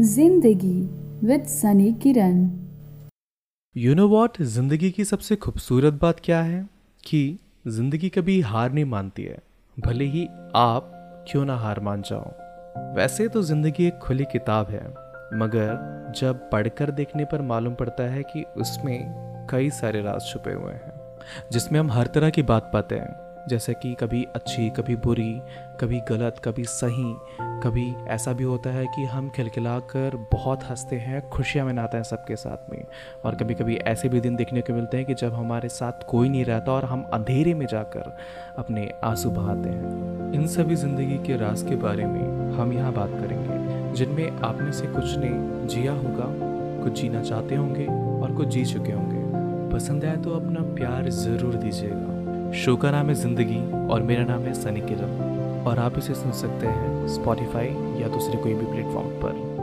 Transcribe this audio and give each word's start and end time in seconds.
ज़िंदगी 0.00 0.80
with 1.26 1.44
Sunny 1.44 1.92
Kiran. 1.92 2.50
You 3.76 3.94
know 3.94 4.08
what 4.08 4.42
ज़िंदगी 4.42 4.90
की 4.90 5.04
सबसे 5.04 5.36
खूबसूरत 5.36 5.94
बात 5.94 6.20
क्या 6.24 6.42
है? 6.42 6.68
कि 7.06 7.38
ज़िंदगी 7.68 8.08
कभी 8.08 8.40
हार 8.40 8.72
नहीं 8.72 8.84
मानती 8.84 9.22
है। 9.22 9.38
भले 9.80 10.04
ही 10.04 10.28
आप 10.56 10.90
क्यों 11.30 11.44
ना 11.44 11.56
हार 11.56 11.80
मान 11.80 12.02
जाओ। 12.02 12.32
वैसे 12.96 13.28
तो 13.28 13.42
ज़िंदगी 13.42 13.86
एक 13.86 13.98
खुली 13.98 14.24
किताब 14.24 14.68
है। 14.68 14.86
मगर 15.38 16.12
जब 16.16 16.50
पढ़कर 16.50 16.90
देखने 16.90 17.24
पर 17.24 17.42
मालूम 17.42 17.74
पड़ता 17.74 18.02
है 18.02 18.22
कि 18.22 18.42
उसमें 18.42 19.00
कई 19.50 19.70
सारे 19.70 20.02
राज 20.02 20.32
छुपे 20.32 20.52
हुए 20.52 20.72
हैं, 20.72 21.16
जिसमें 21.52 21.80
हम 21.80 21.90
हर 21.90 22.06
तरह 22.06 22.30
की 22.30 22.42
बात 22.42 22.70
पाते 22.72 22.94
हैं। 22.94 23.27
जैसे 23.48 23.74
कि 23.74 23.94
कभी 23.94 24.24
अच्छी, 24.34 24.70
कभी 24.70 24.96
बुरी, 24.96 25.40
कभी 25.80 26.00
गलत, 26.00 26.40
कभी 26.44 26.64
सही, 26.64 27.14
कभी 27.40 27.94
ऐसा 28.08 28.32
भी 28.32 28.44
होता 28.44 28.70
है 28.70 28.86
कि 28.86 29.04
हम 29.04 29.28
खिलखिला 29.28 29.78
कर 29.78 30.16
बहुत 30.32 30.64
हँसते 30.64 30.96
हैं, 30.96 31.28
खुशियाँ 31.28 31.66
मनाते 31.66 31.96
हैं 31.96 32.04
सबके 32.04 32.36
साथ 32.36 32.70
में। 32.70 32.84
और 33.24 33.34
कभी 33.34 33.54
कभी 33.54 33.76
ऐसे 33.76 34.08
भी 34.08 34.20
दिन 34.20 34.36
देखने 34.36 34.60
को 34.60 34.72
मिलते 34.72 34.96
हैं 34.96 35.06
कि 35.06 35.14
जब 35.14 35.34
हमारे 35.34 35.68
साथ 35.68 35.92
कोई 36.08 36.28
नहीं 36.28 36.44
रहता 36.44 36.72
और 36.72 36.84
हम 36.84 37.02
अंधेरे 37.12 37.54
में 37.54 37.66
जाकर 37.66 38.16
अपने 38.58 38.90
आँसू 39.04 39.30
बहाते 39.30 39.68
हैं। 39.68 40.32
इन 40.32 40.46
सभी 40.46 40.74
ज़िंदगी 40.74 41.18
के 41.18 41.36
राज 41.36 41.62
के 41.62 41.76
बारे 41.76 42.06
में 42.06 42.52
हम 42.52 42.72
यहाँ 42.72 42.92
बात 42.92 43.10
करेंगे, 43.10 43.94
जिनमें 43.94 44.30
आप 44.30 44.60
में 44.60 44.72
से 44.72 44.86
कुछ 44.86 45.16
ने 45.16 45.30
जिया 45.66 45.92
होगा, 45.92 46.26
कुछ 46.84 47.00
जीना 47.00 47.22
चाहते 47.22 47.54
होंगे 47.54 47.86
और 48.22 48.32
कुछ 48.32 48.48
जी 48.48 48.64
चुके 48.64 48.92
होंगे। 48.92 49.26
पसंद 49.74 50.04
आए 50.04 50.16
तो 50.16 50.30
अपना 50.30 50.60
प्यार 50.74 51.08
ज़रूर 51.08 51.54
दीजिएगा। 51.54 52.17
शो 52.54 52.76
का 52.76 52.90
नाम 52.90 53.08
है 53.08 53.14
ज़िंदगी 53.14 53.58
और 53.88 54.02
मेरा 54.02 54.24
नाम 54.24 54.42
है 54.42 54.52
सनी 54.54 54.80
किरण। 54.80 55.64
और 55.64 55.78
आप 55.78 55.98
इसे 55.98 56.14
सुन 56.14 56.32
सकते 56.32 56.66
हैं 56.66 57.08
स्पॉटिफाई 57.08 57.66
या 58.00 58.08
दूसरे 58.08 58.36
कोई 58.36 58.54
भी 58.54 58.66
प्लेटफॉर्म 58.66 59.08
पर। 59.08 59.57